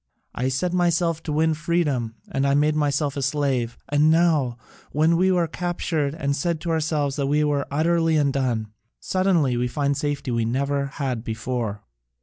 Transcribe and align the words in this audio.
I 0.33 0.49
set 0.49 0.73
myself 0.73 1.21
to 1.21 1.31
win 1.31 1.53
freedom 1.53 2.15
and 2.31 2.47
I 2.47 2.55
made 2.55 2.75
myself 2.75 3.15
a 3.15 3.21
slave, 3.21 3.77
and 3.87 4.09
now, 4.09 4.57
when 4.91 5.15
we 5.15 5.31
were 5.31 5.45
captured 5.45 6.15
and 6.15 6.35
said 6.35 6.59
to 6.61 6.71
ourselves 6.71 7.17
that 7.17 7.27
we 7.27 7.43
were 7.43 7.67
utterly 7.69 8.15
undone, 8.15 8.69
suddenly 8.99 9.57
we 9.57 9.67
find 9.67 9.93
a 9.95 9.99
safety 9.99 10.31
we 10.31 10.43
never 10.43 10.87
had 10.87 11.23
before. 11.23 11.83